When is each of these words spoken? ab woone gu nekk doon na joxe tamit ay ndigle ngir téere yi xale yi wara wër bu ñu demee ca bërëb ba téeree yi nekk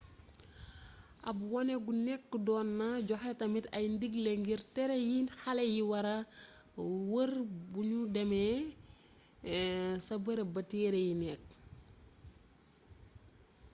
ab 1.29 1.37
woone 1.51 1.75
gu 1.85 1.91
nekk 2.07 2.27
doon 2.45 2.67
na 2.79 2.87
joxe 3.07 3.31
tamit 3.39 3.65
ay 3.77 3.85
ndigle 3.95 4.31
ngir 4.41 4.61
téere 4.73 4.97
yi 5.09 5.17
xale 5.41 5.63
yi 5.75 5.81
wara 5.91 6.15
wër 7.11 7.31
bu 7.71 7.79
ñu 7.89 7.99
demee 8.15 8.55
ca 10.05 10.15
bërëb 10.23 10.49
ba 10.55 10.61
téeree 10.71 11.05
yi 11.09 11.13
nekk 11.23 11.43